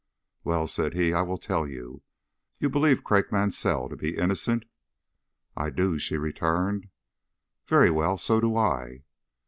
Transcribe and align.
"Well," 0.43 0.65
said 0.65 0.95
he, 0.95 1.13
"I 1.13 1.21
will 1.21 1.37
tell 1.37 1.67
you. 1.67 2.01
You 2.57 2.71
believe 2.71 3.03
Craik 3.03 3.31
Mansell 3.31 3.87
to 3.87 3.95
be 3.95 4.17
innocent?" 4.17 4.65
"I 5.55 5.69
do," 5.69 5.99
she 5.99 6.17
returned. 6.17 6.89
"Very 7.67 7.91
well; 7.91 8.17
so 8.17 8.41
do 8.41 8.55
I." 8.57 9.03